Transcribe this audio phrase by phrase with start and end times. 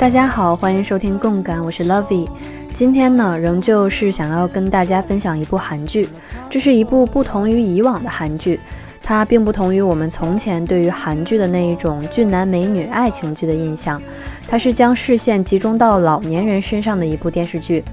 [0.00, 2.26] 大家好，欢迎收听共感，我是 love。
[2.72, 6.08] 今天呢，仍旧是想要跟大家分享一部韩剧，
[6.48, 8.58] 这是一部不同于以往的韩剧，
[9.02, 14.00] 它并不同于我们从前对于韩剧的那一种俊男美女爱情剧的印象，
[14.48, 17.84] 它是将视线集中到老年人身上的一部电视剧。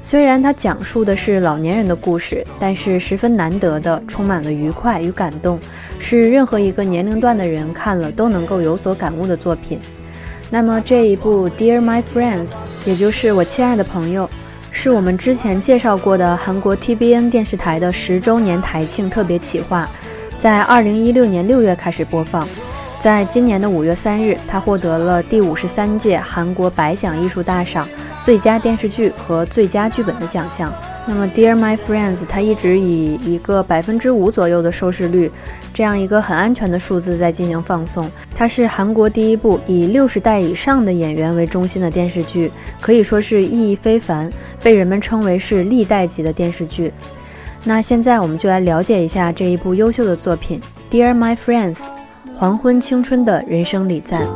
[0.00, 5.60] 虽然它讲述的是老年人的故事，但是十分难得的，充满了愉快与感动，
[5.98, 9.78] 是任何一个年龄段的人看了都能够有所感悟的作品。
[10.52, 12.48] 那么这一部《Dear My Friends》，
[12.84, 14.28] 也就是我亲爱的朋友，
[14.72, 19.88] 是我们之前介绍过的韩国 TBN 电视台的十周年台庆特别企划，
[20.40, 22.48] 在二零一六年六月开始播放，
[23.00, 27.86] 在今年的五月三日，它获得了第五十三届韩国百想艺术大赏。
[28.20, 30.70] 最佳电视剧和最佳剧本的奖项。
[31.12, 35.28] 那么，《Dear My Friends》它一直以一个百分之五左右的收视率，
[35.74, 38.08] 这样一个很安全的数字在进行放送。
[38.32, 42.48] 它是韩国第一部以六十代以上的演员为中心的电视剧，
[42.80, 44.30] 可以说是意义非凡，
[44.62, 46.92] 被人们称为是历代级的电视剧。
[47.64, 50.60] 那现在我们就来了解一下这一部优秀的作品，
[50.94, 51.78] 《Dear My Friends》，
[52.36, 54.28] 黄昏青春的人生礼赞。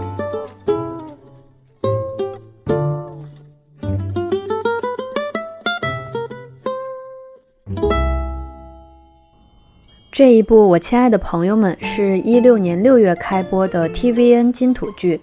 [10.14, 15.20] 这一部我亲爱的朋友们是一六年六月开播的 TVN 金土剧。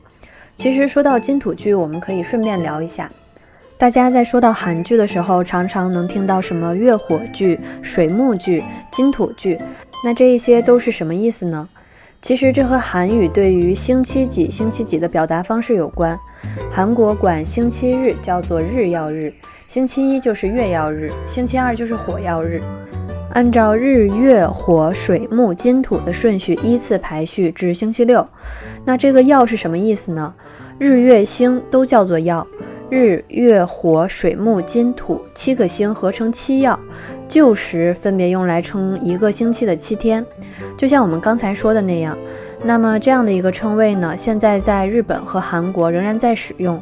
[0.54, 3.10] 其实说到金土剧，我们可以顺便聊一下。
[3.78, 8.62] 大家在说到韩剧的时候，常常能听到什么月火剧、水木剧、
[8.92, 9.58] 金土剧，
[10.04, 11.70] 那这一些都是什么意思呢？
[12.22, 16.20] 其实这和韩语对于星期几、星期几的表达方式有关。
[16.70, 19.34] 韩国管星期日叫做日曜日，
[19.70, 22.62] 星期一就是月曜日，星期二就是火曜日。
[23.34, 28.28] 按照日月火水木金土的顺序依次排序至星期六，
[28.84, 30.34] 那这个曜是什么意思呢？
[30.78, 32.46] 日月星都叫做曜，
[32.90, 36.78] 日月火水木金土七个星合成七曜，
[37.30, 40.26] 旧时分别用来称一个星期的七天，
[40.76, 42.18] 就像我们刚才说的那样。
[42.64, 46.82] 那么这样的一个称谓呢，现在在日本和韩国仍然在使用。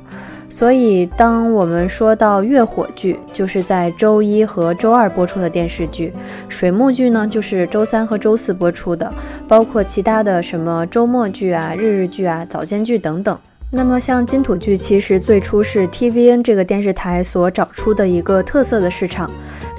[0.50, 6.12] 所以，当我们说到月火剧，就是在周一和周二播出的电视剧；
[6.50, 9.14] 水木剧呢，就是周三和周四播出的，
[9.48, 13.38] 包括其他的什么周末剧啊、日日剧啊、早间剧等等。
[13.72, 19.30] 那么，像金土剧，其实最初是 TVN 这个电视台所找出的一个特色的市场。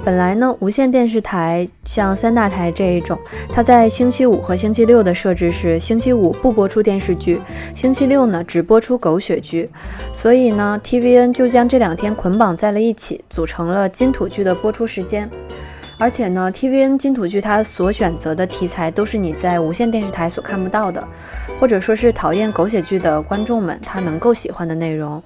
[0.05, 3.19] 本来呢，无线电视台像三大台这一种，
[3.49, 7.41] 它在星期五和星期六的设置是星期五不播出电视剧，
[7.75, 9.69] 星期六呢只播出狗血剧，
[10.13, 15.29] 所以呢，TVN 就将这两天捆绑在了一起，组成了金土剧的播出时间。
[16.01, 21.07] 而且呢，TVN 金土剧它所选择的题材都是你在无线电视台所看不到的，
[21.59, 25.21] 或者说是讨厌狗血剧的观众们他能够喜欢的内容。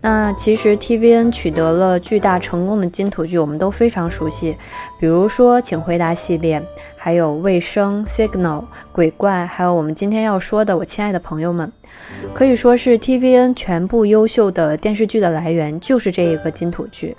[0.00, 4.56] 那其实 TVN 取得了巨大成功的金土剧，我们都非常熟悉，
[4.98, 6.62] 比如说《请回答》系列，
[6.96, 8.60] 还有《卫生》、《Signal》、
[8.92, 11.70] 鬼怪，还有我们今天要说的《我亲爱的朋友们》，
[12.32, 17.14] 可以说是 TVN 全部优秀的电视剧的来源就是这一个金土剧。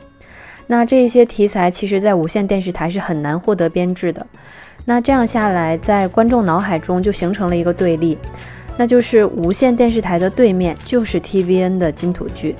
[0.68, 4.26] 那这些题材其实，在无线电视台是很难获得编制的。
[4.84, 8.18] 那这样下来，在观众脑海中就形成了一个对立，
[8.78, 12.56] 那就是无线电视台的对面就是 TVN 的金土剧。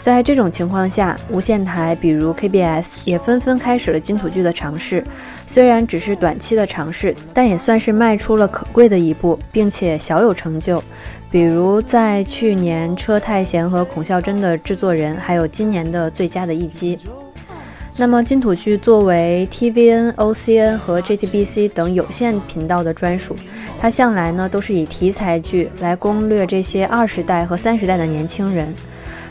[0.00, 5.04] 在这种情况下，无线台比如 KBS 也纷纷开始了金土剧的尝试，
[5.46, 10.82] 虽然只是短期的尝试，但也算是迈出了可贵的一步，并且小有成就。
[11.30, 16.98] 比如在去年车太贤和孔孝真的制作人，还有今年的最佳的一击。
[17.98, 23.36] 那么金土剧作为 TVN、OCN 和 JTBC 等有线频道的专属，
[23.78, 28.74] 它向来呢都是以题材剧来攻略这些二十代和三十代的年轻人。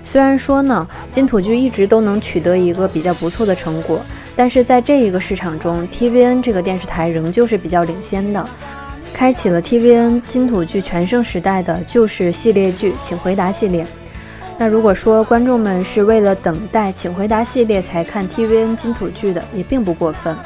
[0.05, 3.99] 虽然说呢，金土剧一直都能取得一个比较不错的成果，
[4.35, 8.47] 但是在这一个市场中，TVN 这个电视台仍旧是比较领先的。
[9.11, 13.85] 开启了 TVN 金土剧全盛时代的就是系列剧《请回答》系列。
[14.61, 20.37] 那如果说观众们是为了等待《请回答》系列才看 TVN 金土剧的，也并不过分。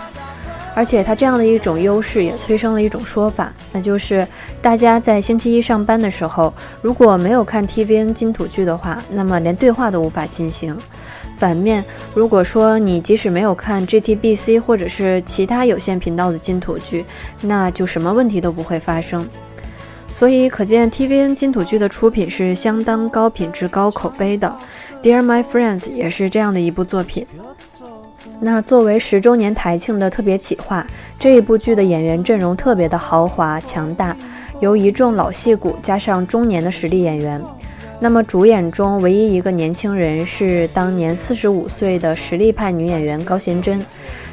[0.73, 4.25] 而且它这样的一种优势也催生了一种说法，那就是
[4.61, 10.77] 大家在星期一上班的时候，如果没有看 TVN 金土剧的话，那么连对话都无法进行。
[11.37, 11.83] 反面，
[12.13, 17.05] 如果说你即使没有看 GTBC 或者是其他有线频道的金土剧，
[17.41, 19.27] 那就什么问题都不会发生。
[20.17, 24.55] 所以可见 TVN 金土剧的出品是相当高品质、高口碑的。
[25.03, 27.27] Dear My Friends 也是这样的一部作品。
[28.39, 30.87] 那作为十周年台庆的特别企划，
[31.19, 34.15] 这一部剧的演员阵容特别的豪华强大，
[34.61, 37.41] 由一众老戏骨加上中年的实力演员。
[37.99, 43.83] 那么主演中唯一一个年轻人是当年四十五岁的实力派女演员高贤真，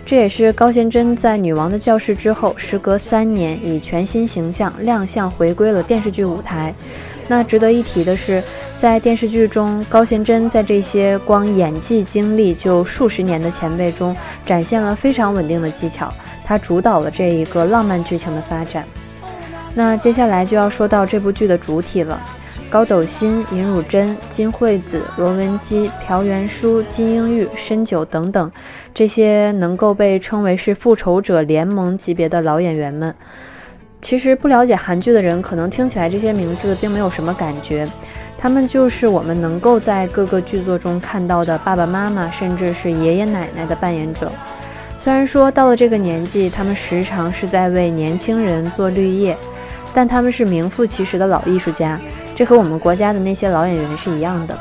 [0.04, 6.74] 这也是高贤真在《女王的教室》之后，时隔三年以全新形象亮相回归了电视剧舞台。
[7.28, 8.42] 那值得一提的是，
[8.76, 14.14] 在电视剧中，高贤真在这些光演技经历就数十年的前辈中，
[14.44, 16.12] 展现了非常稳定的技巧，
[16.44, 18.84] 她主导了这一个浪漫剧情的发展。
[19.72, 22.20] 那接下来就要说到这部剧的主体了。
[22.72, 28.50] 高斗心、尹汝贞、金惠子、罗文姬、朴元淑、金英玉、申九等等，
[28.94, 33.14] 这些能够被称为是复仇者联盟级别的老演员们，
[34.00, 37.86] 其实不了解韩剧的人可能听起来这些名字并没有什么感觉，
[38.38, 44.32] 他们就是我们能够在各个剧作中看到的爸爸妈妈，甚至是爷爷奶奶的扮演者。
[44.96, 49.36] 虽然说到了这个年纪，他们时常是在为年轻人做绿叶，
[49.94, 52.00] 但他们是名副其实的老艺术家。
[52.34, 54.58] 这和我们国家的那些老演员是一样的，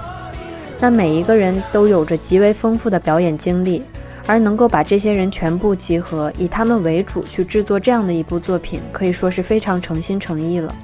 [0.80, 3.82] 那每一个人都有着极为丰富的表演经历，
[4.28, 10.76] 而能够把这些人全部集合，以他们为主去制作这样的一部作品，可以说是非常诚心诚意了。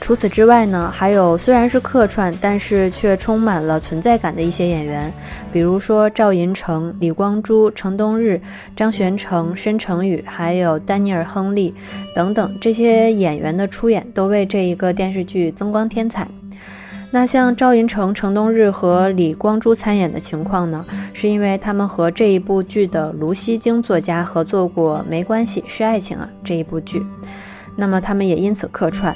[0.00, 5.12] 除此之外呢，还有虽然是客串，但是却充满了存在感的一些演员，
[5.52, 8.40] 比如说赵寅成、李光洙、程东日、
[8.74, 11.74] 张玄成、申成宇，还有丹尼尔·亨利
[12.14, 16.26] 等等这些演员的出演，都为这一个电视剧增光添彩。
[17.10, 27.02] 那像赵寅成、程东日和李光洙参演的情况呢，是因为他们和这一部剧的卢锡京作家合作过《没关系，是爱情啊》这一部剧，
[27.76, 29.14] 那么他们也因此客串。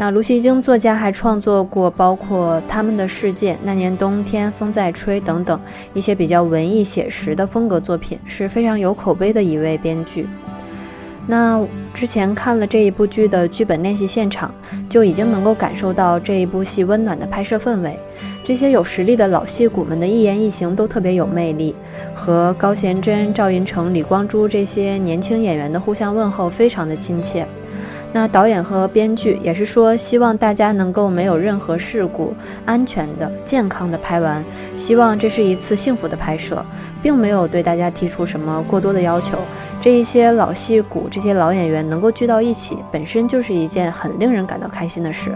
[0.00, 5.60] 那卢锡京作家还创作过包括《他们的世界》《那年冬天》《风在吹》等等
[5.92, 10.28] 一些比较文艺写实的风格作品，是非常有口碑的一位编剧。
[11.26, 11.60] 那
[11.92, 14.54] 之前看了这一部剧的剧本练习现场，
[14.88, 17.98] 就已经能够感受到这一部戏温暖的拍摄氛围。
[18.44, 21.74] 这些有实力的老戏骨们的一言一行都特别有魅力，
[22.14, 27.44] 和高贤贞、赵寅成、李光洙这些年轻演员的互相问候非常的亲切。
[28.12, 32.34] 那导演和编剧也是说，希望大家能够没有任何事故，
[32.64, 34.42] 安全的、健康的拍完。
[34.76, 36.64] 希望这是一次幸福的拍摄，
[37.02, 39.38] 并没有对大家提出什么过多的要求。
[39.80, 45.30] 这一些老戏骨、这些老演员能够聚到一起，本身就是一件很令人感到开心的事。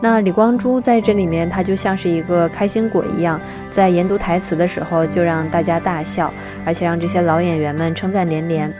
[0.00, 3.40] 那李光洙在这里面，他就像是一个开心果一样，
[3.70, 6.32] 在研读台词的时候就让大家大笑，
[6.64, 8.72] 而且让这些老演员们称赞连连。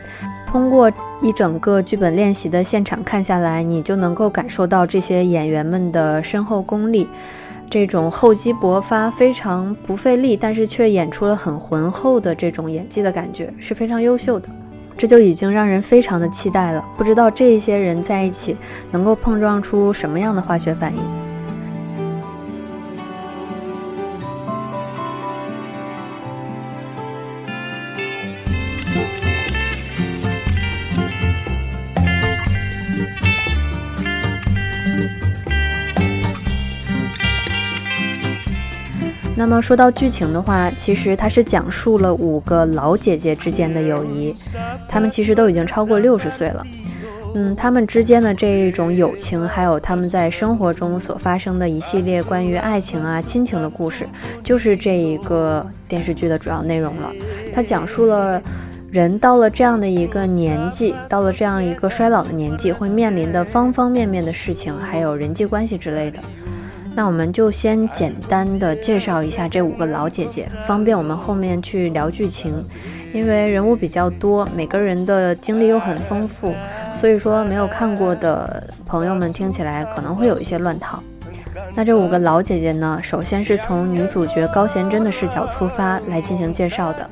[0.52, 7.08] 通过一整个剧本练习的现场看下来，你就能够感受到这些演员们的深厚功力，
[7.70, 14.46] 这种厚积薄发、非常不费力，但是却演出了很浑厚的这种演技的感觉，是非常优秀的。
[14.98, 18.54] 这就已经让人非常的期待了，不知道这些人在一起
[18.90, 21.21] 能够碰撞出什么样的化学反应。
[39.52, 44.34] 么说到剧情的话，其实它是讲述了五个老姐姐之间的友谊，
[44.88, 46.64] 她们其实都已经超过六十岁了。
[47.34, 54.06] 嗯，她们之间的这一种友情，还有她们在生活中所发生的一系列关于爱情啊、亲情的故事，
[54.42, 57.10] 就是这一个电视剧的主要内容了。
[57.54, 58.40] 它讲述了
[58.90, 66.18] 人到了这样的一个年纪，到了这样一个衰老的年纪，会面临的方方面面的事情，还有人际关系之类的。
[66.94, 72.64] 那我们就先简单的介绍一下这五个老姐姐，方便我们后面去聊剧情。
[73.14, 76.54] 因为人物比较多，每个人的经历又很丰富，
[76.94, 81.02] 所以说没有看过的朋友们听起来可能会有一些乱套。
[81.74, 87.08] 那这五个老姐姐呢，首先是从女主角高贤真的视角出发来进行介绍的。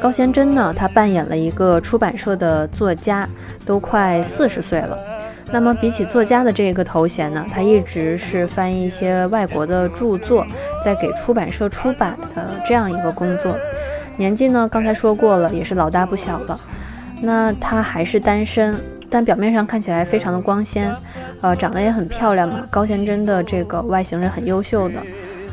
[0.00, 3.28] 高贤真呢，她扮演了一个出版社的作家，
[3.64, 4.98] 都快四十岁了。
[5.50, 10.46] 那么比起作家的这个头衔呢，他一直是翻译一些外国的著作，
[10.84, 13.56] 在给出版社出版的这样一个工作。
[14.16, 16.58] 年纪呢，刚才说过了，也是老大不小了。
[17.20, 18.78] 那他还是单身，
[19.08, 20.94] 但表面上看起来非常的光鲜，
[21.40, 22.62] 呃，长得也很漂亮嘛。
[22.70, 24.94] 高贤真的这个外形是很优秀的。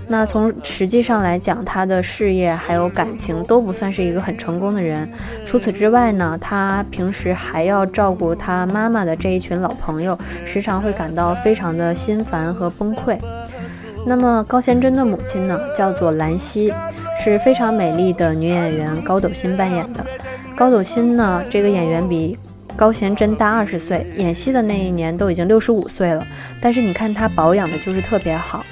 [0.08, 5.10] 那从实际上来讲，他的事业还有感情都不算是一个很成功的人。
[5.46, 13.18] 除此之外呢，他平时还要照顾他妈妈的这一群老朋友，时常会感到非常的心烦和崩溃。
[14.06, 16.72] 那么高贤真的母亲呢，叫做兰溪，
[17.24, 20.06] 是非常美丽的女演员高斗心扮演的。
[20.56, 22.38] 高斗心呢，这个演员比
[22.76, 26.24] 高贤真大二十岁，演戏的那一年都已经六十五岁了，
[26.62, 28.64] 但是你看她保养的就是特别好。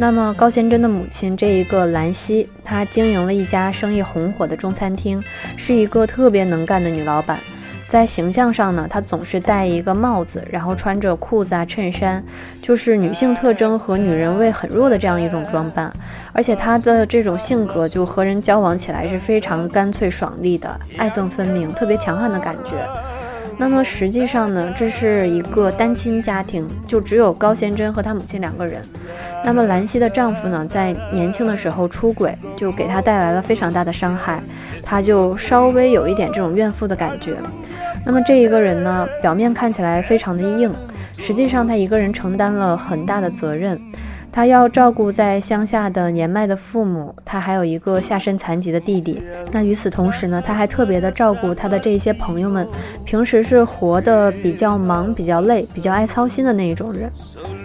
[0.00, 5.22] 那么高贤真的母亲这一个兰溪，她经营了一家生意红火的中餐厅，
[5.58, 7.38] 是一个特别能干的女老板。
[7.86, 12.24] 在形象上呢，她总是戴一个帽子，然后穿着裤子啊、衬衫，
[12.62, 15.92] 就是女性特征和女人味很弱的这样一种装扮。
[16.32, 22.72] 而且她的这种性格，就和人交往起来是非常干脆爽利的，爱憎分明，特别强悍的感觉。
[23.58, 28.82] 那么实际上呢，这是一个单亲家庭，就只有高贤真和她母亲两个人。
[29.42, 34.40] 那么兰溪的丈夫呢，在年轻的时候出轨，就给她带来了非常大的伤害，
[34.82, 37.36] 她就稍微有一点这种怨妇的感觉。
[38.04, 40.72] 那么这一个人呢，表面看起来非常的硬，
[41.18, 43.80] 实际上他一个人承担了很大的责任。
[44.32, 49.20] 他要照顾在乡下的年迈的父母，他还有一个下身残疾的弟弟。
[49.50, 52.66] 那与此同时呢，他还特别的照顾他的这些朋友们，
[53.04, 57.10] 平时是活得比较忙、比较累、比较爱操心的那一种人。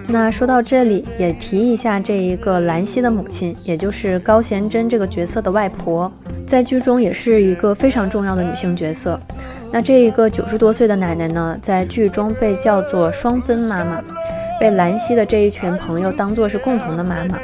[0.07, 6.11] 那说到这里，也提一下这一个兰溪的母亲，也就是高贤真这个角色的外婆，
[6.45, 9.19] 在剧中也是一个非常重要的女性角色。
[9.71, 14.03] 那这一个九十多岁的奶奶呢，在剧中被叫做双分妈妈，
[14.59, 17.37] 被兰溪的这一群朋友当做是共同的妈妈，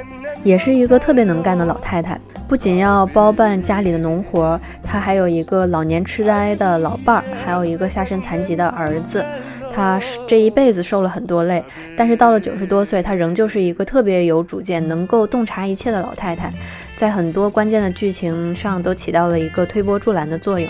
[0.44, 2.20] 也是一个特别能干的老太太。
[2.48, 9.24] 不仅要包办家里的农活，她还有一个老年痴呆的老伴儿，还有一个下身残疾的儿子。
[9.74, 11.64] 她这一辈子受了很多累，
[11.96, 16.52] 但是到了九十多岁，她仍旧是一个特别有主见、能够洞察一切的老太太，
[16.98, 20.70] 在很多关键的剧情上都起到了一个推波助澜的作用。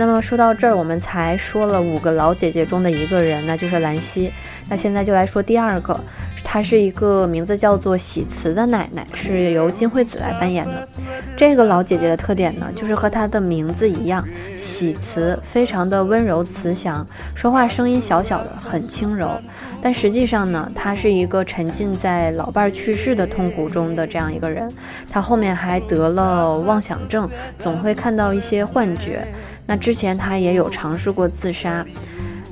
[0.00, 4.32] 那么说到这儿，我们才说了五个老姐姐中的一个人，那就是兰溪。
[4.66, 6.00] 那现在就来说第二个，
[6.42, 10.88] 她是一个名字叫做喜慈的奶奶，是由金惠子来扮演的。
[11.36, 14.26] 这个老姐姐的特点呢，就是和她的名字一样，
[14.56, 19.28] 喜慈，非常的温柔慈祥，说话声音小小的，很轻柔。
[19.82, 24.66] 但实际上呢，她是一个沉浸在老伴儿去世的痛苦中的这样一个人。
[25.10, 27.28] 她后面还得了妄想症，
[27.58, 29.28] 总会看到一些幻觉。
[29.70, 31.86] 那之前他也有尝试过自杀，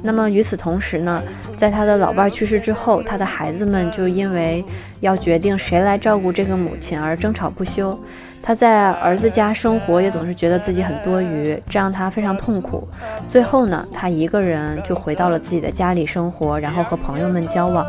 [0.00, 1.20] 那么与此同时呢，
[1.56, 4.64] 在他的老伴去世之后，他的孩子们就因为
[5.00, 7.98] 要决定谁来照顾这个母亲而争吵不休。
[8.40, 12.86] 他在儿子家生活也总是觉得自己很多余，这让他非常痛苦。
[13.26, 17.84] 最后呢，他一个人就回到了自己的家里生活，然后和朋友们交往。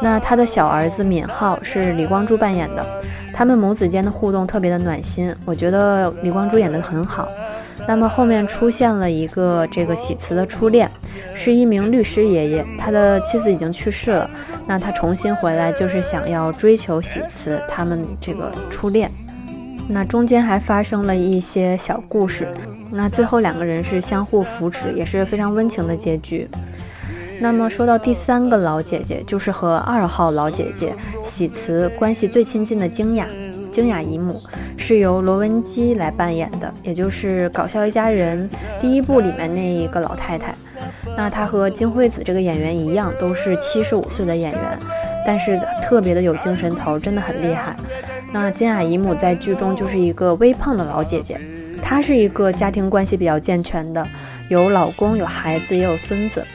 [0.00, 2.86] 那他的小儿子敏浩是李光洙扮演的，
[3.32, 7.28] 他们母子间的互动特别的暖心，我觉得李光洙演得很好。
[7.86, 10.90] 那么后面出现了一个这个喜慈的初恋，
[11.34, 14.28] 是一名律师爷爷，他的妻子已经去世了。
[14.66, 19.10] 那他重新回来就是想要追求喜慈他们这个初恋。
[19.86, 22.48] 那中间还发生了一些小故事。
[22.90, 26.48] 那最后两个人是相互扶持，也是非常温情的结局。
[27.40, 33.26] 那么说到第三个老姐姐，就是和二号老姐姐喜慈关系最亲近的京雅。
[33.74, 34.40] 京雅姨母
[34.76, 38.48] 是由罗文姬来扮演的，也就是《搞笑一家人》
[38.80, 40.54] 第一部里面那一个老太太。
[41.16, 44.78] 那她和金惠子这个演员一样，都是七十五岁的演员，
[45.26, 47.74] 但是特别的有精神头，真的很厉害。
[48.32, 51.36] 那金雅姨母在剧中就是一个微胖的老姐姐，
[51.82, 54.06] 她是一个家庭关系比较健全的，
[54.48, 56.46] 有老公、有孩子，也有孙子。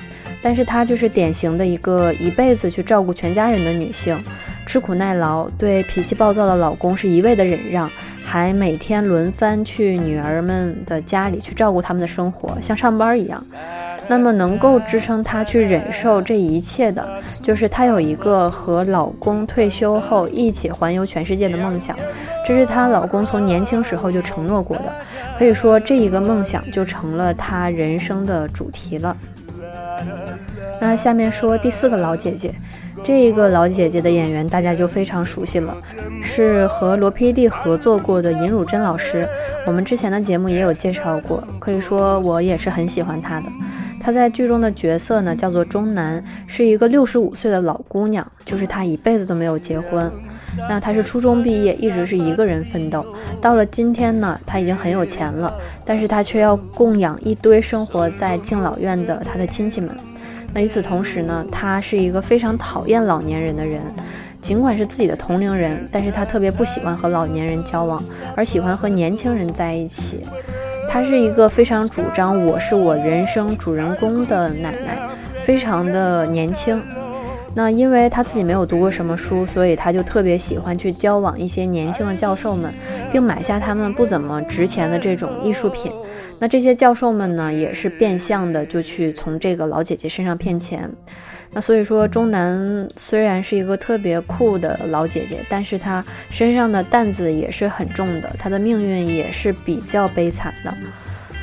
[0.42, 4.24] 但是她就是典型的一个一辈子去照顾全家人的女性，
[4.70, 7.90] 吃苦耐劳，对脾气暴躁的老公是一味的忍让，
[8.24, 13.44] 还每天轮番去女儿们的家里去照顾他们的生活，像上班一样。
[14.08, 17.04] 那么能够支撑她去忍受这一切的，
[17.42, 21.98] 就是她有一个和老公退休后一起环游全世界的梦想，
[22.46, 24.94] 这是她老公从年轻时候就承诺过的，
[25.40, 29.18] 可以说这一个梦想就成了她人生的主题了。
[30.80, 32.54] 那下面说第四个老姐姐，
[33.04, 35.76] 这一个老姐姐的演员大家就非常熟悉了，
[36.22, 39.28] 是和罗 PD 合作过的尹汝贞老师。
[39.66, 43.48] 我们之前的节目也有介绍过，可以说我也是很喜欢她的。
[44.02, 50.10] 她在剧中的角色呢叫做钟南，是一个六十五岁的老姑娘，就是她一辈子都没有结婚。
[50.70, 53.06] 那她是初中毕业，一直是一个人奋斗。
[53.42, 55.54] 到了今天呢，她已经很有钱了，
[55.84, 59.90] 但是她却要供养一堆生活在敬老院的她的亲戚们。
[60.54, 63.82] 那与此同时呢，他是一个非常讨厌老年人的人，
[64.42, 68.04] 尽管是自己的同龄人，但是他特别不喜欢和老年人交往，
[68.36, 70.26] 而喜欢和年轻人在一起。
[70.90, 74.98] 他是一个非常主张我是我人生主人公的奶奶，
[75.44, 76.82] 非常的年轻。
[77.56, 82.72] 那因为他自己没有读过什么书，所以他就特别喜欢去交往一些年轻的教授们，
[83.12, 85.92] 并买下他们不怎么值钱的这种艺术品。
[86.38, 90.90] 那这些教授们呢，也是变相的就去从这个老姐姐身上骗钱。
[91.52, 100.72] 那所以说，钟南虽然是一个特别酷的老姐姐，但是她身上的担子也是很重的，她的命运也是比较悲惨的。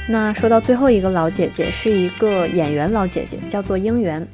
[0.09, 4.25] 那说到最后一个老姐姐，是一个演员老姐姐，叫做樱原，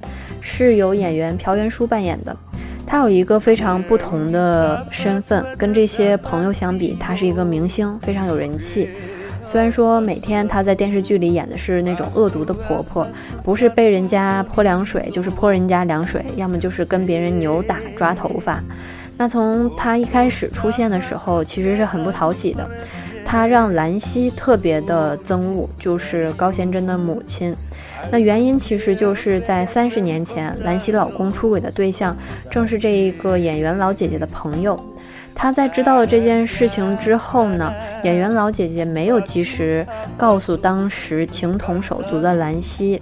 [0.43, 2.37] 是由演员朴元淑扮演的。
[2.85, 8.91] 她有一个非常不同的身份，跟这些朋友相比，她是一个明星，非常有人气。
[9.47, 13.07] 虽然说每天她在电视剧里演的是那种恶毒的婆婆，
[13.43, 18.63] 不是被人家泼凉水，就是泼人家凉水，要么就是跟别人扭打、抓头发。
[19.17, 22.69] 那从她一开始出现的时候，其实是很不讨喜的。
[23.25, 27.55] 他让兰溪特别的憎恶，就是高贤贞的母亲。
[28.11, 32.17] 那原因其实就是在三十年前，兰溪老公出轨的对象
[32.51, 34.79] 正是这一个演员老姐姐的朋友。
[35.35, 43.01] 她在知道了这件事情之后呢，演员老姐姐没有及时告诉当时情同手足的兰溪，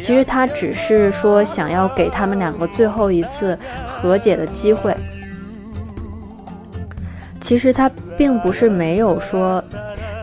[0.00, 4.96] 其实她只是说想要给他们两个最后一次和解的机会。
[7.38, 9.62] 其实她并不是没有说，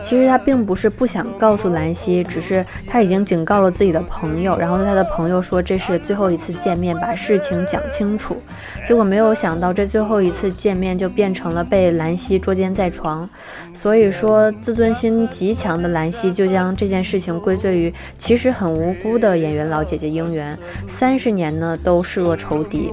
[0.04, 8.36] 其实他并不是不想告诉兰溪，只是他已经警告了自己的朋友，然后他的朋友说这是最后一次见面，把事情讲清楚。
[8.84, 13.26] 结果没有想到，这最后一次见面就变成了被兰溪捉奸在床。
[13.72, 22.92] 所以说，自尊心极强的兰溪就将这件事情归罪于其实很无辜的演员老姐姐樱原，三十年呢都视若仇敌。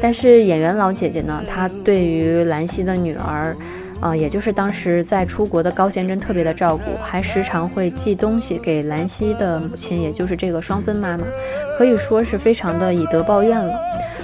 [0.00, 3.54] 但是演员老姐姐呢，她对于兰溪的女儿，
[4.00, 11.24] 啊，也就是当时在出国的高贤贞特别的照顾，还时常会寄东西给兰溪的母亲，也就是这个双芬妈妈，
[11.76, 13.74] 可以说是非常的以德报怨了。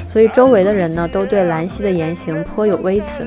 [0.09, 3.27] 所以周围的人呢，都对兰溪的言行颇有微词。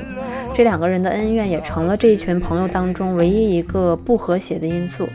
[0.54, 5.06] 这两个人的恩怨也成了这一群朋友当中唯一一个不和谐的因素。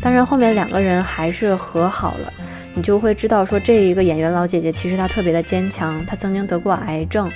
[0.00, 2.32] 当然，后面两个人还是和好了。
[2.74, 6.06] 你就会知道，说这一个演员老姐姐，其实她特别的坚强。
[6.06, 7.28] 她曾经得过癌症，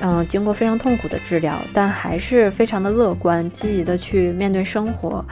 [0.00, 5.24] 嗯，经过非常痛苦的治疗，但还是非常的乐观，积极的去面对生活。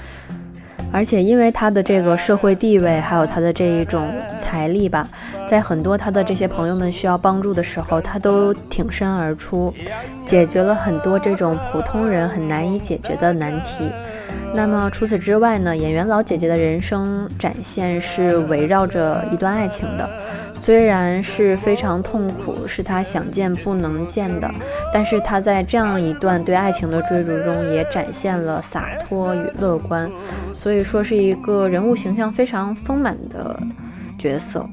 [0.90, 5.06] 而且因为她的这个社会地位，还有她的这一种财力吧，
[5.46, 9.74] 在很多她的这些朋友们需要帮助的时候，她都挺身而出，
[10.24, 13.90] 解决了很多这种普通人很难以解决的难题。
[14.54, 15.76] 那么除此之外呢？
[15.76, 20.08] 演员老姐姐的人生展现是围绕着一段爱情的，
[20.68, 24.52] 虽然是非常痛苦，是他想见不能见的，
[24.92, 30.10] 但是他在这样一段对爱情的追逐中，也展现了洒脱与乐观，
[30.52, 33.58] 所以说是一个人物形象非常丰满的
[34.18, 34.68] 角色。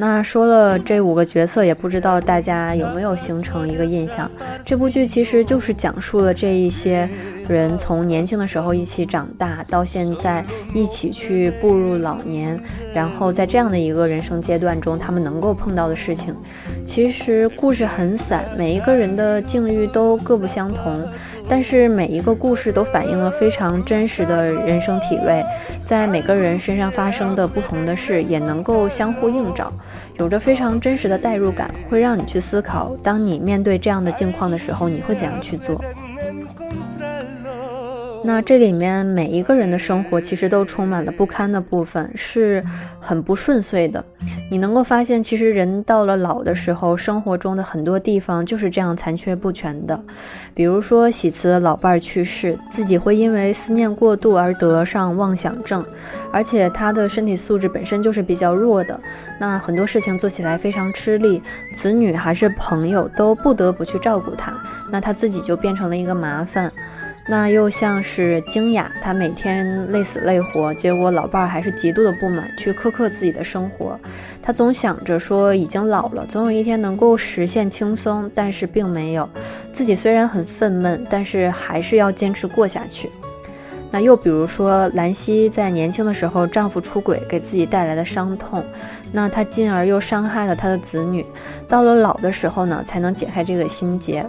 [0.00, 4.30] 那说了这五个角色，也不知道大家有没有形成一个印象？
[4.64, 7.08] 这部剧其实就是讲述了这一些
[7.48, 12.60] 人从年轻的时候一起长大，到现在一起去步入老年，
[12.94, 16.32] 然后在这样的一个人生阶段中，他们能够碰到的事情。
[16.84, 21.04] 其实故事很散，每一个人的境遇都各不相同，
[21.48, 25.42] 但是每一个故事都反映了非常真实的人生体味，
[25.84, 29.72] 在每个人身上发生的不同的事，也能够相互映照。
[30.18, 35.80] 有着非常真实的代入感，会让你去思考，当你面对这样的境况的时候，你会怎样去做？
[38.24, 42.64] 那这里面每一个人的生活其实都充满了不堪的部分，是
[43.00, 44.04] 很不顺遂的。
[44.50, 49.98] 你能够发现，其实人到了老的时候，生活中的很多地方就是这样残缺不全的。
[50.52, 55.84] 比如说，喜慈的老伴儿去世，自己会因为思念过度而得上妄想症，
[56.32, 58.98] 而且他的身体素质本身就是比较弱的，
[59.38, 61.40] 那很多事情做起来非常吃力，
[61.72, 64.52] 子女还是朋友都不得不去照顾他，
[64.90, 66.72] 那他自己就变成了一个麻烦。
[67.30, 74.00] 那又像是惊雅，她每天累死累活，结果老伴儿还是极度的不满，去苛刻自己的生活。
[74.42, 79.28] 她总想着说已经老了，总有一天能够实现轻松，但是并没有。
[79.72, 83.10] 自己虽然很愤懑，但是还是要坚持过下去。
[83.90, 88.64] 那又比如说兰溪在年轻的时候，丈夫出轨给自己带来的伤痛，
[89.12, 91.24] 那她进而又伤害了她的子女，
[91.68, 94.24] 到了老的时候呢，才能解开这个心结。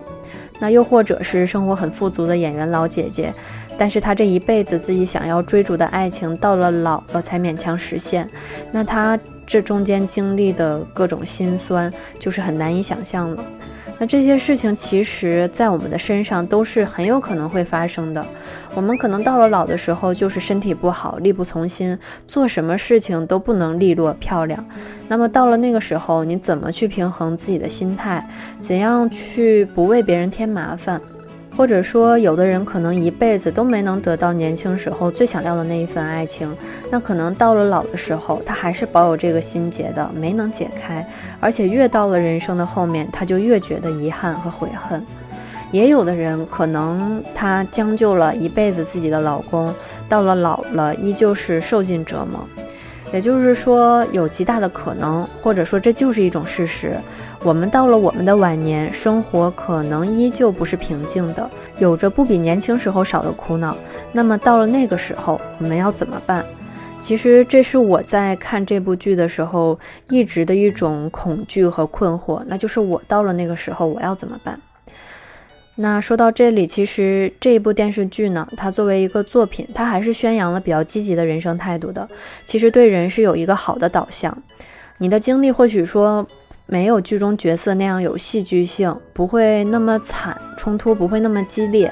[0.60, 3.34] 那又或者是生活很富足的演员老姐姐，
[3.78, 8.30] 但是她这一辈子自己想要追逐的爱情，到了老了才勉强实现。
[8.72, 9.18] 那她
[9.48, 13.44] 这中间经历的各种心酸，就是很难以想象了。
[14.00, 18.26] 那这些事情其实，在我们的身上都是很有可能会发生的。
[18.74, 24.66] 我们可能到了老的时候，就是身体不好，力不从心，做什么事情都不能利落漂亮。
[25.10, 28.26] 那么到了那个时候，你怎么去平衡自己的心态？
[28.62, 31.02] 怎样去不为别人添麻烦？
[31.60, 36.56] 或者说，有的人可能一辈子都没能得到年轻时候最想要的那一份爱情，
[36.90, 41.06] 那可能到了老的时候，他还是保有这个心结的，没能解开，
[41.42, 45.06] 而且越到了人生的后面，他就越觉得遗憾和悔恨。
[45.70, 49.74] 也有的人可能他将就了一辈子自己的老公，
[50.08, 52.40] 到了老了依旧是受尽折磨。
[53.12, 56.96] 也就是说，有极大的可能，或者说这就是一种事实。
[57.44, 63.76] 我们到了我们的晚年，生活可能依旧不是平静的，有着不比年轻时候少的苦恼。
[64.12, 66.46] 那么到了那个时候，我们要怎么办？
[67.02, 74.60] 其实这是我在看这部剧的时候一直的一种恐惧和困惑，那就是我到了那个时候，我要怎么办？
[75.82, 82.06] 那说到这里，其实这一部电视剧呢，它作为一个作品，它还是宣扬了比较积极的人生态度的。
[82.46, 84.38] 其实对人是有一个好的导向。
[84.98, 86.28] 你的经历或许说
[86.66, 91.90] 没有剧中角色那样有戏剧性，不会那么惨，冲突不会那么激烈。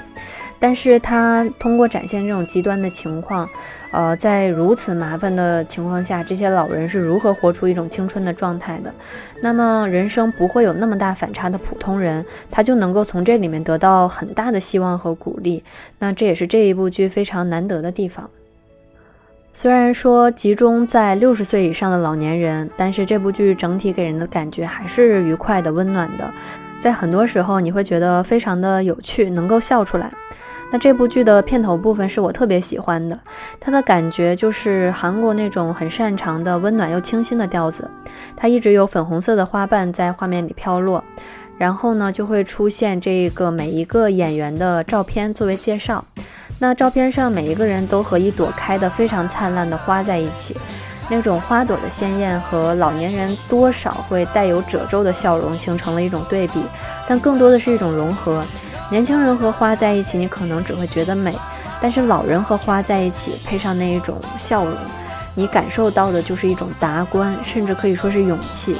[0.60, 3.48] 但是他通过展现这种极端的情况，
[3.92, 8.92] 呃，在如此麻烦的情况下，这些老人是如何活出一种青春的状态的？
[9.42, 15.64] 那么人生不会有那么大反差的普通人，他就能够从这里面得到很大的希望和鼓励。
[16.00, 18.30] 那这也是这一部剧非常难得的地方。
[19.54, 26.32] 虽然说集中在六十岁以上的老年人，但是这部剧整体给人的感觉还是愉快的、温暖的，
[26.80, 30.12] 在很多时候你会觉得非常的有趣，能够笑出来。
[30.70, 33.18] 那这部剧的片头部分是我特别喜欢的，
[33.60, 37.90] 它的感觉就是韩国那种很擅长的温暖又清新的调子，
[38.36, 41.02] 它一直有粉红色的花瓣在画面里飘落，
[41.58, 46.04] 然后呢就会出现这个每一个演员的照片作为介绍，
[46.60, 50.58] 那照片上每一个人都和一朵开得非常灿烂的花在一起，
[51.10, 56.62] 那种花朵的鲜艳和老年人多少会带有褶皱的笑容形成了一种对比，
[57.08, 58.44] 但更多的是一种融合。
[58.90, 61.34] 年轻人和花在一起，你可能只会觉得美；
[61.82, 64.74] 但是老人和花在一起，配上那一种笑容，
[65.36, 68.78] 你感受到的就是一种达观，甚至可以说是勇气。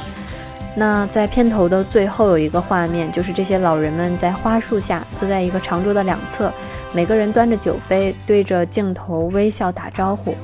[0.74, 6.50] 那在片头的最后有一个画面，就是这些老人们在花树下坐在一个长桌的两侧，
[6.92, 10.34] 每个人端着酒杯，对着镜头微笑打招呼。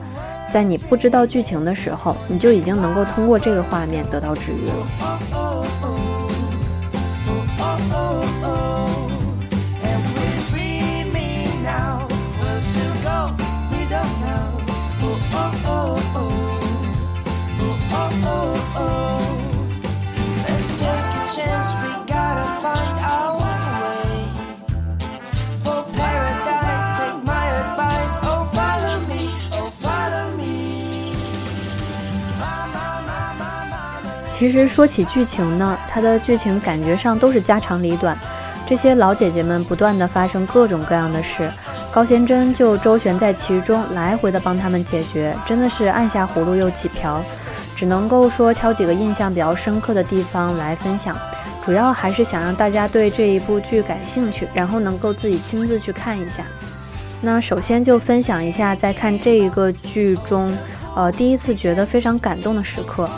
[0.53, 6.03] 在你不知道剧情的时候，你就已经能够通过这个画面得到治愈了。
[34.44, 38.14] 其实说起剧情呢，它的剧情感觉上都是家长里短，
[38.66, 41.50] 这些老姐姐们不断的发生各种各样的事，
[41.90, 47.24] 高贤真就周旋在其中，来回的帮他们解决，真的是按下葫芦又起瓢，
[47.74, 51.16] 只能够说挑几个印象比较深刻的地方来分享，
[51.64, 56.44] 主要还是想让大家对这一部剧感兴趣，然后能够自己亲自去看一下。
[57.22, 60.54] 那首先就分享一下在看这一个剧中，
[60.94, 63.09] 呃，第一次觉得非常感动的时刻。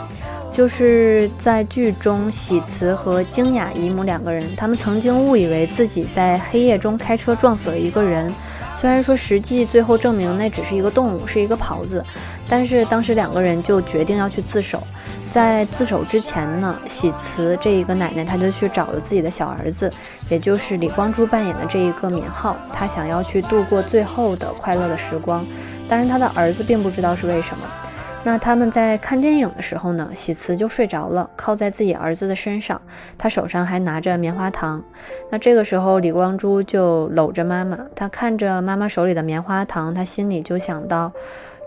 [0.57, 8.33] 就是在剧中，喜慈和京雅姨母两个人，他们曾经误以为自己在黑夜中开车撞死了一个人，
[8.73, 12.03] 虽然说实际最后证明那只是一个动物，是一个狍子，
[12.49, 14.81] 但是当时两个人就决定要去自首。
[15.29, 19.93] 在自首之前呢，喜慈这一个奶奶，她就去找了自己的小儿子，
[20.27, 25.45] 也就是李光洙扮演的这一个敏浩，他想要去度过最后的快乐的时光，
[25.87, 27.86] 但是他的儿子并不知道是为什么。
[28.27, 32.81] 那他们在看电影的时候呢，喜慈就睡着了，靠在自己儿子的身上，
[33.17, 34.83] 他手上还拿着棉花糖。
[35.31, 41.13] 那这个时候，李光洙就搂着妈妈，他看着妈妈手里的棉花糖，他心里就想到，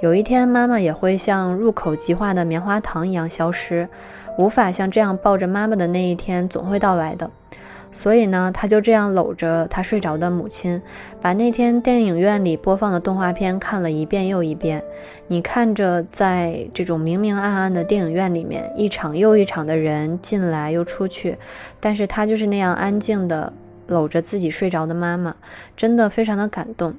[0.03, 3.89] 有一天妈妈也会像入口即化的棉花糖一样消失，
[4.37, 7.31] 无法像这样抱着妈妈的那一天总会到来的。
[7.93, 10.81] 所以呢，他就这样搂着他睡着的母亲，
[11.21, 14.85] 把那天电影院里播放的动画片看了一遍又一遍。
[15.27, 21.37] 你看着，在这种明明暗暗的电影院里面，一场又一场的人进来又出去，
[21.81, 23.53] 但是他就是那样安静的
[23.89, 25.35] 搂着自己睡着的妈妈，
[25.77, 26.95] 真的非常的感动。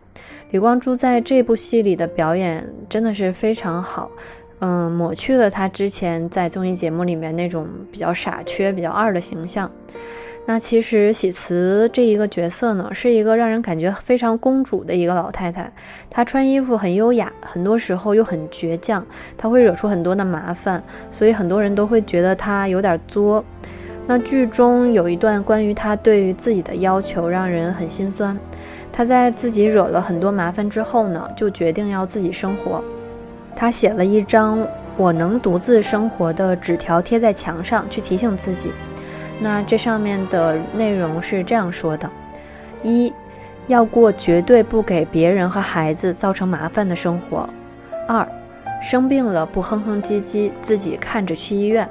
[0.49, 4.11] 李光洙在这部戏里的表演真的是非常好，
[4.59, 9.71] 嗯，抹去了他之前在综艺节目里面那种比较傻缺、比较二的形象。
[10.51, 15.71] 那其实喜慈这一个角色呢，是一个让人感觉非常公主的一个老太太。
[16.09, 23.45] 她穿衣服很优雅，很多时候又很倔强，她会惹出很多的麻烦，所以很多人都会觉得她有点作。
[24.05, 28.37] 那剧中有一段关于她对于自己的要求，让人很心酸。
[28.91, 32.83] 他在自己惹了很多麻烦之后呢，就决定要自己生活。
[33.55, 34.67] 他写了一张
[34.99, 38.73] “我能独自生活”的纸条贴在墙上，去提醒自己。
[39.43, 42.07] 那这上面的内容是这样说的：
[42.83, 43.11] 一，
[43.65, 47.49] 要过绝对不给别人和孩子造成麻烦的生活；
[48.07, 48.27] 二，
[48.83, 51.87] 生病了不哼哼唧唧，自己看着去医院；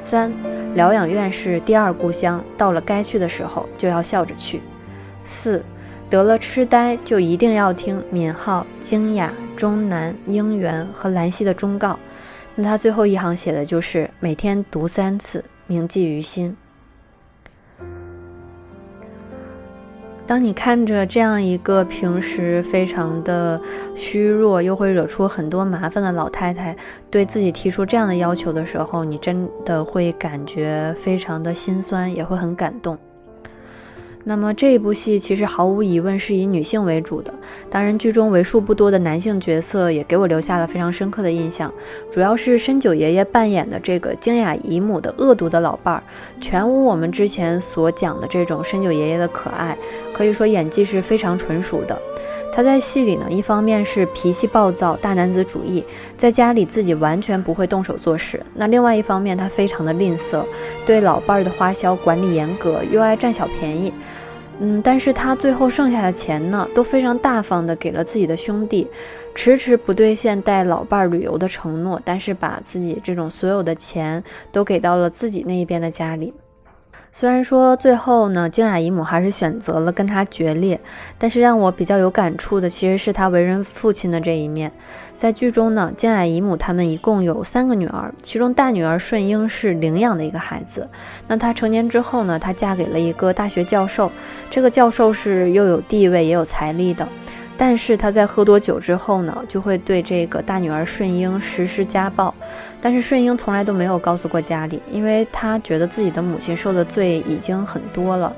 [0.00, 0.32] 三，
[0.74, 4.58] 疗养院是第二故乡，到了该去的时候就要笑着去；
[5.24, 5.62] 四。
[6.10, 11.98] 得了痴呆，就一定要听敏浩、京雅、中南、英元和兰溪的忠告。
[12.54, 16.54] 那他最后一行写的就是每天读三次，铭记于心。
[20.32, 23.60] 当你看着这样一个平时非常的
[23.94, 26.74] 虚弱，又会惹出很多麻烦的老太太，
[27.10, 32.96] 对自己提出这样的要求的时候，你真的会感觉非常的心酸，也会很感动。
[34.24, 37.34] 那么这一部戏其实毫无疑问是以女性为主的，
[37.68, 41.72] 当然剧中为数不多的男性角色也给我留下了非常深刻的印象。
[42.10, 46.02] 主要是深九爷爷扮演的这个惊雅姨母的恶毒的老伴儿，
[46.40, 49.76] 全无我们之前所讲的这种深九爷爷的可爱，
[50.12, 52.00] 可以说演技是非常纯熟的。
[52.54, 55.82] 他在戏里呢，一方面是脾气暴躁、大男子主义，
[56.18, 60.44] 在家里自己完全不会动手做事；那另外一方面，他非常的吝啬，
[60.84, 63.90] 对老伴儿的花销管理严格，又爱占小便宜。
[64.60, 68.86] 嗯，但是他最后剩下的钱呢，都非常大方的给了自己的兄弟，
[69.34, 76.34] 迟迟不兑现带老伴儿旅游的承诺，但是把自己这种所有的钱都给到了自己那一边的家里。
[77.14, 80.80] 虽然说最后呢，静雅姨母还是选择了跟他决裂，
[81.18, 84.72] 但是让我比较有感触的其实是他为人父亲的这一面。
[85.14, 90.88] 在剧中呢，静雅姨母他们一共有三个女儿，其中大女儿顺英是领养的一个孩子。
[91.28, 94.10] 那她成年之后呢，她嫁给了一个大学教授，
[94.48, 97.06] 这个教授是又有地位也有财力的。
[97.64, 102.34] 但是他在喝多酒之后呢，就会对这个大女儿顺英实施家暴。
[102.80, 108.34] 但是顺英从来都没有告诉过家里，因为她觉得自己的母亲受的罪已经很多了。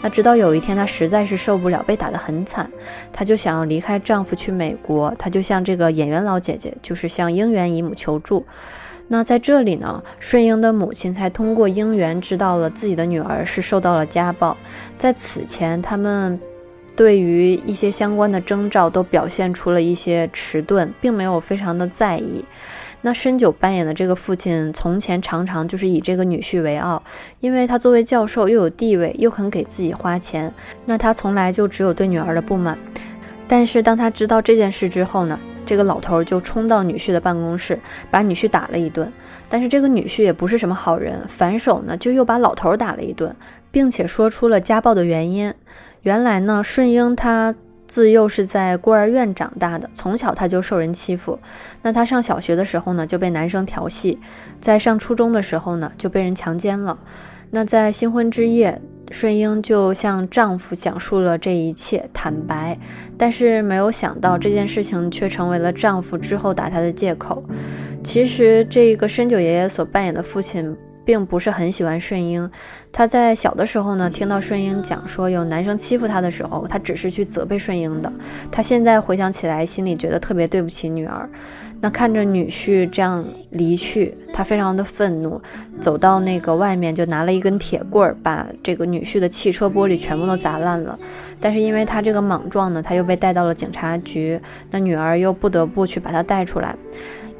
[0.00, 2.70] 那直到有一天，她实在是受不了，被打得很惨，
[3.12, 5.12] 她就想要离开丈夫去美国。
[5.18, 8.46] 她就向这个演员老姐姐，就是向英元姨母求助。
[9.08, 14.56] 那在这里呢，顺英的母亲才通过英元知道了自己的女儿是受到了家暴。
[14.96, 16.38] 在此前，他们。
[16.98, 22.44] 对于一些相关的征兆，都表现出了一些迟钝，并没有非常的在意。
[23.02, 27.00] 那深九扮演的这个父亲，从前常常就是以这个女婿为傲，
[27.38, 30.52] 因为他作为教授又有地位，又肯给自己花钱，
[30.86, 32.76] 那他从来就只有对女儿的不满。
[33.46, 37.78] 但是当他知道这件事之后呢，这个老头就冲到女婿的办公室，
[38.10, 39.12] 把女婿打了一顿。
[39.48, 43.36] 但是这个女婿也不是什么好人，反手呢就又把老头打了一顿，
[43.70, 45.54] 并且说出了家暴的原因。
[46.02, 47.54] 原来呢，顺英她
[47.86, 51.38] 自幼是在孤儿院长大的，从小她就受人欺负。
[51.82, 54.18] 那她上小学的时候呢，就被男生调戏；
[54.60, 56.98] 在上初中的时候呢，就被人强奸了。
[57.50, 58.80] 那在新婚之夜，
[59.10, 62.78] 顺英就向丈夫讲述了这一切，坦白。
[63.16, 67.42] 但是没有想到，这件事情却成为了丈夫之后打她的借口。
[68.04, 70.76] 其实，这个深九爷爷所扮演的父亲。
[71.08, 72.50] 并不是很喜欢顺英，
[72.92, 78.12] 他在小的时候呢，听到顺英讲说有男生欺负他的时候，他只是去责备顺英的。
[78.52, 81.26] 他现在回想起来，心里觉得特别对不起女儿。
[81.80, 85.40] 那看着女婿这样离去，他非常的愤怒，
[85.80, 90.98] 走到那个外面就拿了一根铁棍儿，把这个女婿的汽车玻璃全部都砸烂了。
[91.40, 94.38] 但是因为他这个莽撞呢，他又被带到了警察局，
[94.70, 96.76] 那女儿又不得不去把他带出来。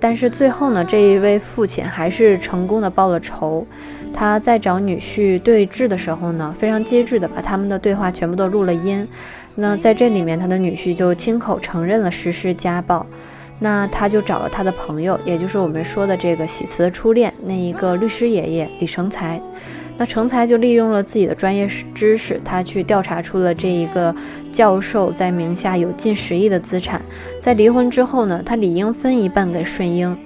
[0.01, 3.67] 但是最后呢，这一位父亲还是成功的报了仇。
[4.15, 9.07] 他在找女婿对峙的时候呢，非常机智的把他们的对话全部都录了音。
[9.55, 13.07] 那在这里面，他的女婿就亲口承认了实施家暴。
[13.61, 19.41] 那他就找了他的朋友，也就是我们说的这个喜慈的初恋那一个律师爷爷李成才。
[19.99, 24.15] 那成才就利用了自己的专业知识，他去调查出了这一个
[24.53, 27.03] 教授在名下有近十亿的资产，
[27.41, 30.17] 在离婚之后呢，他理应分一半给顺英。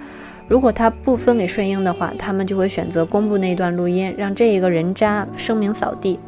[0.47, 6.19] 如果他不分给顺英的话，他们就会选择公布那段录音，让这一个人渣声名扫地。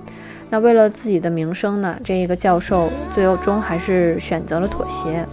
[0.48, 5.26] 那为了自己的名声呢，这一个教授最终还是选择了妥协。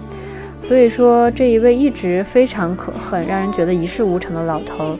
[0.59, 4.97] 所以说，这一位一直非常可恨、让人觉得一事无成的老头。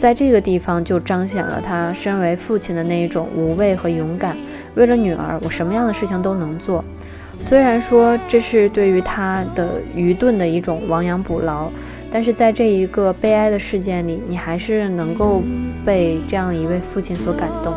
[0.00, 4.34] 在这个地方就彰显了他身为父亲的那一种无畏和勇敢。
[4.74, 6.82] 为了女儿，我什么样的事情都能做。
[7.38, 11.70] 虽然说这是对于他的愚钝的一种亡羊补牢，
[12.10, 15.42] 但是在这一个悲哀的事件里，你还是能够
[15.84, 17.74] 被这样一位父亲所感动。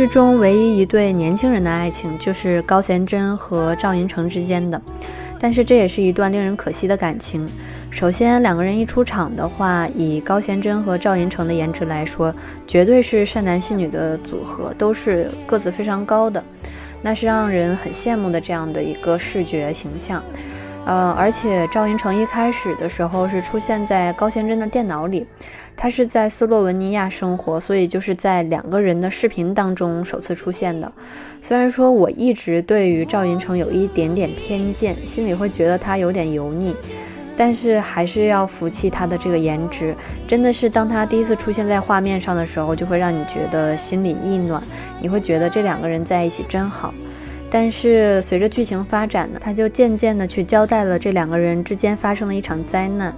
[0.00, 4.80] 剧中唯一一对年轻人的爱情就是高贤真和赵寅成之间的，
[5.38, 7.46] 但是这也是一段令人可惜的感情。
[7.90, 12.34] 首先，两个人一出场的话，以高贤真和赵寅成的颜值来说，
[12.66, 16.42] 绝对是善男信女的组合，都是个子非常高的，
[17.02, 20.22] 那是让人很羡慕的这样的一个视觉形象。
[20.86, 25.26] 呃，而且赵寅成一开始的时候是出现在高贤真的电脑里。
[25.76, 30.92] 他是在斯洛文尼亚生活，所以就是在两个人的视频当中首次出现的。
[31.40, 36.76] 虽然说我一直对于赵寅成有一点点偏见，心里会觉得他有点油腻，
[37.34, 39.94] 但是还是要服气他的这个颜值。
[40.28, 44.62] 真的是当他第一次出现在画面上的时候，就会让你觉得心里一暖，
[45.00, 46.92] 你会觉得这两个人在一起真好。
[47.50, 53.14] 但是随着剧情发展呢，他就渐渐的去交代了这两个人之间发生了一场灾难。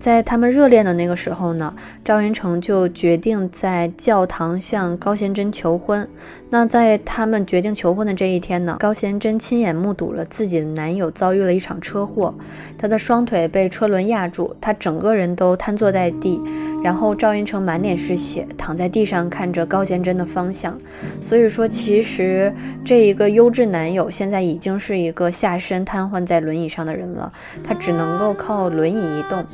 [0.00, 6.08] 在他们热恋的那个时候呢，赵云成就决定在教堂向高贤真求婚。
[6.48, 12.34] 那在他们决定求婚的这一天呢，高贤真亲眼目睹了自己的男友遭遇了一场车祸，
[12.78, 16.40] 他的双腿被车轮压住，他整个人都瘫坐在地。
[16.82, 20.80] 然后赵云成满脸是血，躺在地上看着高贤真的方向。
[21.20, 22.50] 所以说，其实
[22.86, 27.30] 这一个优质男友现在已经是一个下身瘫痪在轮椅上的人了，
[27.62, 29.44] 他只能够靠轮椅移动。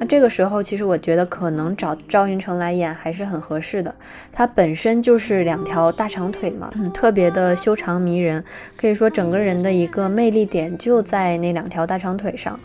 [0.00, 3.94] 那这个时候，其实我觉得可能找赵寅成来演还是很合适的。
[4.32, 8.42] 他本身就是两条大长腿嘛，嗯，特别的修长迷人，
[8.78, 12.58] 可以说整个人的一个魅力点就在那两条大长腿上。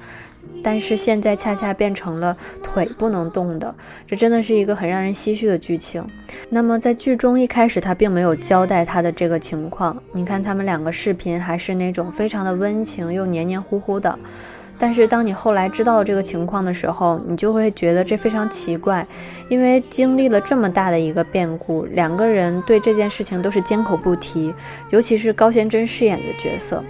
[0.63, 3.75] 但是现在恰恰变成了腿不能动的，
[4.07, 6.07] 这真的是一个很让人唏嘘的剧情。
[6.49, 10.01] 那么在剧中一开始，他并没有交代他的这个情况。
[10.13, 14.17] 你看他们两个视频还是那种非常的温情又黏黏糊糊的。
[14.77, 19.07] 但是当你后来知道这个情况的时候，你就会觉得这非常奇怪，
[19.49, 24.53] 因为经历了这么大的一个变故，两个人对这件事情都是缄口不提，
[24.89, 26.83] 尤其是高贤真饰演的角色。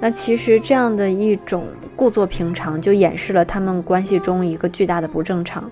[0.00, 1.64] 那其实这样的一种
[1.96, 5.70] 故作平常，就掩饰了他们关系中一个巨大的不正常。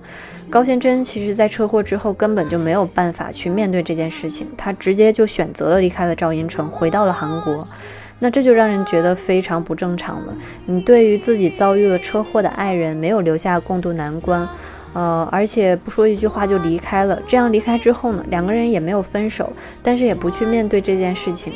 [0.51, 7.67] 高贤真其实在车祸之后根本就没有办法去面对这件事情，他直接就选择了离开了赵寅成，回到了韩国。
[8.19, 10.35] 那这就让人觉得非常不正常了。
[10.65, 14.49] 你对于自己遭遇了车祸的爱人没有留下共度难关，
[14.95, 17.21] 呃，而且不说一句话就离开了。
[17.29, 19.53] 这样离开之后呢，两个人也没有分手，
[19.83, 21.53] 但是也不去面对这件事情。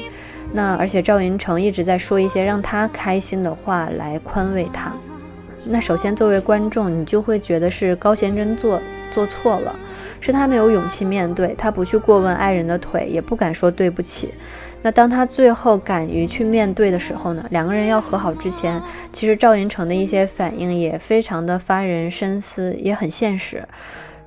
[0.52, 4.92] 那而且赵寅成一直在说一些让他开心的话来宽慰他。
[5.64, 9.78] 那首先作为观众，你就会觉得是高贤真做做错了，
[10.20, 14.32] 是他没有勇气面对，他不去过问爱人的腿，也不敢说对不起。
[14.82, 17.44] 那当他最后敢于去面对的时候呢？
[17.50, 18.80] 两个人要和好之前，
[19.12, 23.62] 其实赵寅成的一些反应也非常的发人深思，也很现实。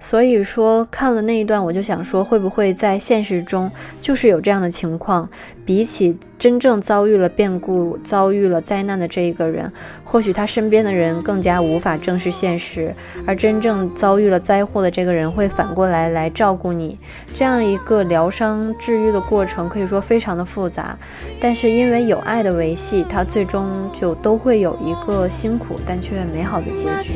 [0.03, 5.29] 所以说看了那一段，我就想说，会不会在现实中就是有这样的情况？
[5.65, 9.71] 比起真正遭遇了变故、遭遇了灾难的这一个人，
[10.03, 12.93] 或许他身边的人更加无法正视现实，
[13.25, 16.99] 而真正遭遇了灾祸的这个人会反过来来照顾你。
[17.33, 20.97] 这样一个疗伤治愈的过程，可以说非常的复杂。
[21.39, 27.13] 但是因为有爱的维系，它最终就都会有一个辛苦但却美好的结局。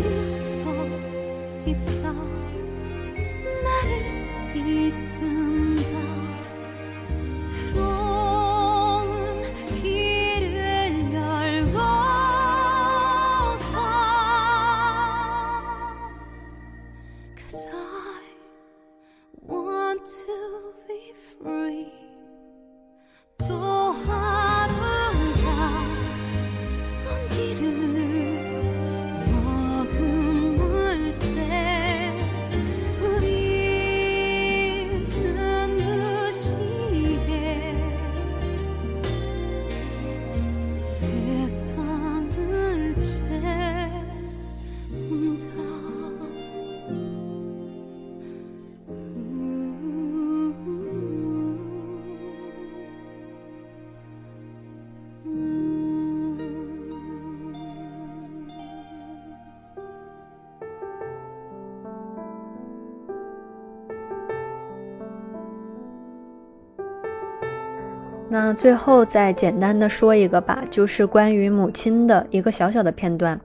[68.39, 73.41] 那最后再简单的说一个吧，就是关于母亲的一个小小的片段，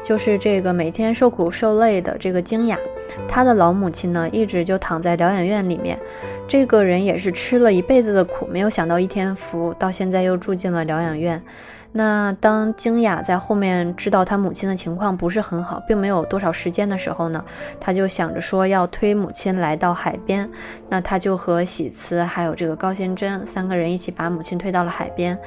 [0.00, 2.78] 就是这个每天受苦受累的这个京雅，
[3.26, 5.98] 她的老母亲呢一直就躺在疗养院里面，
[6.46, 11.42] 这个人也是吃了一辈子的苦，没有想到一天福，到现在又住进了疗养院。
[11.90, 17.42] 那当京雅在后面知道他母亲的情况不是很好，并没有多少时间的时候呢，
[17.80, 20.48] 他就想着说要推母亲来到海边。
[20.90, 25.38] 那他就和喜慈还有这个高贤贞三个人一起把母亲推到了海边。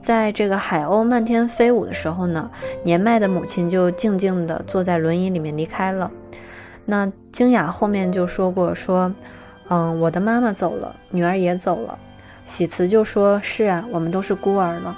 [0.00, 2.48] 在这个海鸥漫天飞舞的时候呢，
[2.84, 6.10] 年迈的母亲就静静地坐在轮椅里面离开了。
[6.84, 9.12] 那京雅后面就说过说，
[9.68, 11.98] 嗯，我的妈妈走了，女儿也走了。
[12.46, 14.96] 喜慈就说是啊，我们都是孤儿了。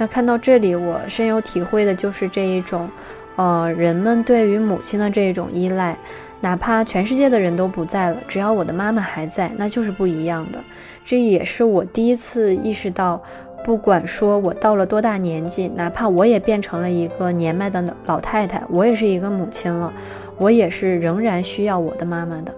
[0.00, 2.88] 那看到这里，我深有体会的就是这一种，
[3.36, 5.94] 呃，人们对于母亲的这一种依赖，
[6.40, 10.58] 哪怕全世界的人都不在了，只要我的妈妈还在，那就是不一样的。
[11.04, 13.22] 这也是我第一次意识到，
[13.62, 19.92] 不管说我到了多大年纪，哪怕我也变成了一个年迈的老太太，我也是一个母亲了，
[20.38, 22.54] 我也是仍然需要我的妈妈的。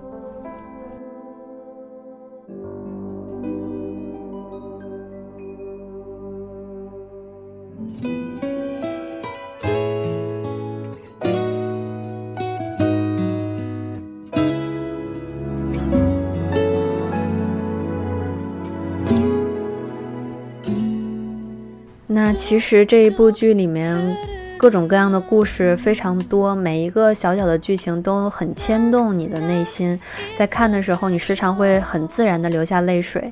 [22.34, 24.16] 其实这一部剧里面
[24.56, 29.98] 各种各样的故事非常多，每一个小小的剧情都很牵动你的内心，
[30.38, 33.30] 在看的时候你时常会很自然的流下泪水。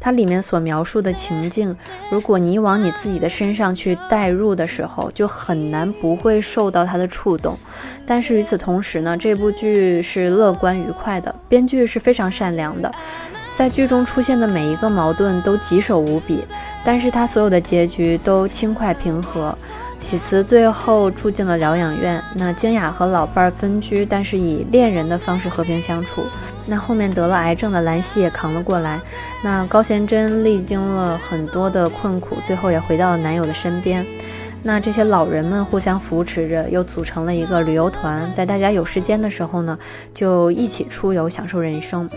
[0.00, 1.76] 它里面所描述的情境，
[2.10, 7.58] 如果你往你自己的身上去代入的时候，就很难不会受到它的触动。
[8.06, 12.90] 但是与此同时呢，这部剧是乐观愉快的，编剧是非常善良的。
[13.54, 16.44] 在剧中出现的每一个矛盾都棘手无比，
[16.84, 19.54] 但是他所有的结局都轻快平和。
[20.00, 26.24] 喜慈最后住进了疗养院，那京雅和老伴儿分居，但是以恋人的方式和平相处。
[26.64, 28.98] 那后面得了癌症的兰溪也扛了过来。
[29.42, 34.06] 那高贤贞历经了很多的困苦，最后也回到了男友的身边。
[34.62, 39.78] 那这些老人们互相扶持着，又组成了一个旅游团，在大家有时间的时候呢，
[40.14, 42.08] 就一起出游，享受人生。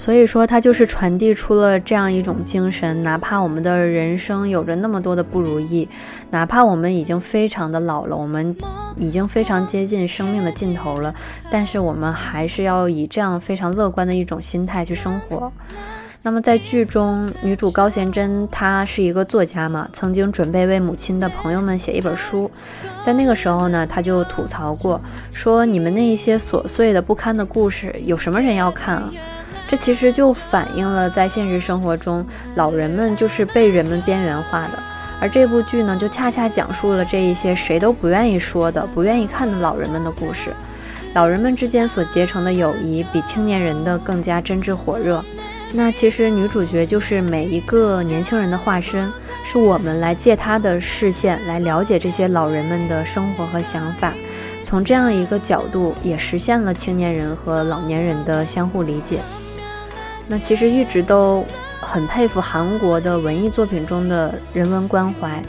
[0.00, 5.86] 所以说，它就是传递出了这样一种精神：哪怕我们的人生有着那么多的不如意，
[6.30, 8.56] 哪怕我们已经非常的老了，我们
[8.96, 11.14] 已经非常接近生命的尽头了，
[11.50, 15.52] 但是我们还是要以这样非常乐观的一种心态去生活。
[16.22, 22.50] 那么在剧中，女主高贤贞她是一个作家嘛，曾经准备为母亲的朋友们写一本书，
[23.04, 24.98] 在那个时候呢，她就吐槽过，
[25.34, 29.12] 说你们那一些琐碎的不堪的故事，有什么人要看啊？
[29.70, 34.70] 这其实就反映了在现实生活中，老人们就是被人们边缘化的，
[35.20, 40.50] 而这部剧呢，就恰恰讲述了这一些谁都不愿意说的、不愿意看的老人们的故事。
[41.14, 45.24] 老人们之间所结成的友谊，比青年人的更加真挚火热。
[45.72, 49.08] 那其实女主角就是每一个年轻人的化身，
[49.44, 54.12] 是我们来借她的视线来了解这些老人们的生活和想法。
[54.64, 59.20] 从这样一个角度，也实现了青年人和老年人的相互理解。
[60.30, 61.44] 那其实一直都
[61.80, 65.42] 很佩服韩国的文艺作品中的人文关怀。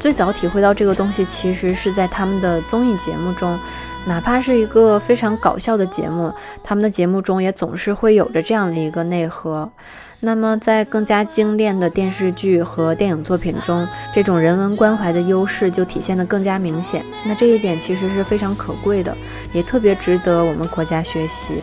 [0.00, 3.56] 最早体会到这个东西，其实是在他们的综艺节目中，
[4.06, 9.70] 哪怕是一个非常搞笑的节目，他们的节目中也总是会有着这样的一个内核。
[10.18, 17.04] 那么在更加精炼的电视剧和电影作品中，这种人文关怀的优势就体现得更加明显。
[17.24, 19.16] 那这一点其实是非常可贵的，
[19.52, 21.62] 也特别值得我们国家学习。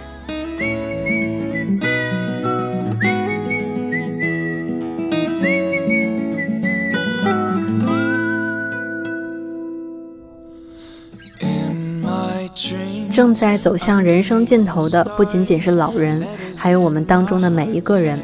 [13.15, 16.21] 正在走向人生尽头的不仅仅是老人，
[16.53, 18.19] 还有我们当中的每一个人。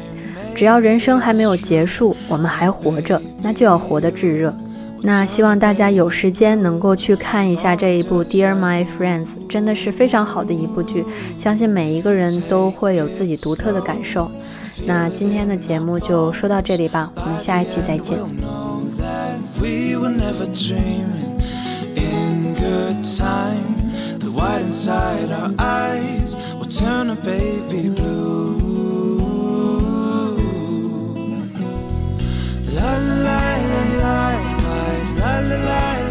[0.54, 4.54] 只要人生还没有结束，我们还活着，那就要活得炙热。
[5.00, 11.02] 那希望大家有时间能够去看一下这一部《Dear My Friends》，真的是非常好的一部剧，
[11.38, 14.30] 相信每一个人都会有自己独特的感受。
[14.84, 18.18] 那今天的节目就说到这里吧，我们下一期再见。
[24.32, 28.58] wide inside our eyes will turn a baby blue.
[32.76, 34.16] La la la la
[34.64, 34.80] la
[35.18, 36.01] la la la.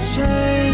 [0.00, 0.67] 谁